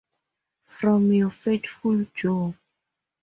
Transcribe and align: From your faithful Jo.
From 0.65 1.13
your 1.13 1.29
faithful 1.29 2.05
Jo. 2.15 2.55